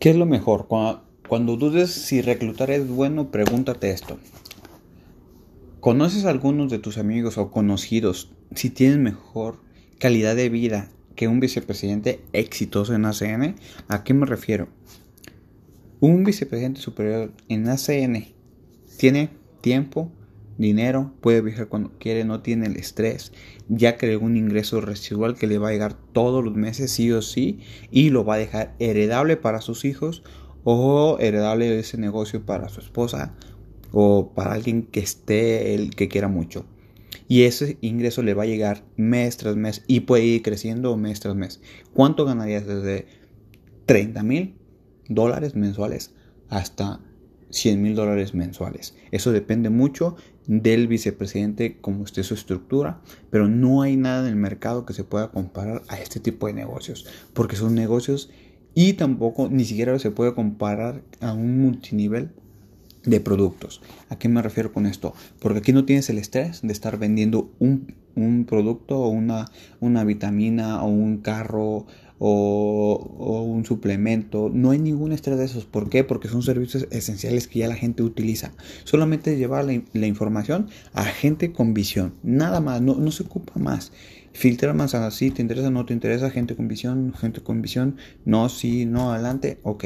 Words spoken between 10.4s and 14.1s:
vida que un vicepresidente exitoso en ACN? ¿A